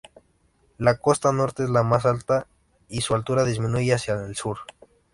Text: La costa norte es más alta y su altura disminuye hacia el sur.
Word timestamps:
La 0.79 0.97
costa 0.97 1.31
norte 1.31 1.61
es 1.61 1.69
más 1.69 2.07
alta 2.07 2.47
y 2.89 3.01
su 3.01 3.13
altura 3.13 3.43
disminuye 3.43 3.93
hacia 3.93 4.15
el 4.15 4.35
sur. 4.35 4.57